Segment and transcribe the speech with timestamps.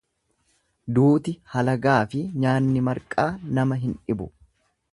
[0.95, 4.31] Duuti halagaafi nyaanni marqaa nama hin dhibu.